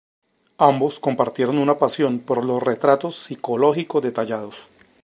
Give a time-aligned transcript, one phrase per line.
[0.57, 4.67] Ambos compartieron una pasión por los retratos psicológicos detallados.